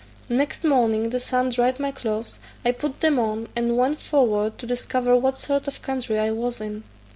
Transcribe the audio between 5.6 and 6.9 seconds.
of country I was in.